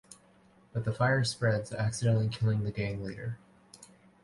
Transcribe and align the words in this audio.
But 0.73 0.83
the 0.83 0.93
fire 0.93 1.23
spreads, 1.23 1.71
accidentally 1.71 2.27
killing 2.27 2.63
the 2.63 2.71
gang 2.71 3.03
leader. 3.03 3.37